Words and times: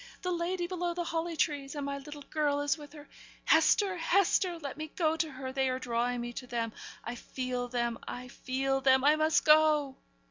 the 0.23 0.31
lady 0.31 0.65
below 0.65 0.95
the 0.95 1.03
holly 1.03 1.37
trees; 1.37 1.75
and 1.75 1.85
my 1.85 1.99
little 1.99 2.23
girl 2.31 2.61
is 2.61 2.75
with 2.75 2.91
her. 2.93 3.07
Hester! 3.45 3.97
Hester! 3.97 4.57
let 4.57 4.75
me 4.75 4.87
go 4.95 5.15
to 5.15 5.29
her; 5.29 5.53
they 5.53 5.69
are 5.69 5.77
drawing 5.77 6.21
me 6.21 6.33
to 6.33 6.47
them. 6.47 6.73
I 7.03 7.13
feel 7.13 7.67
them 7.67 7.99
I 8.07 8.29
feel 8.29 8.81
them. 8.81 9.03
I 9.03 9.15
must 9.15 9.45
go!' 9.45 9.95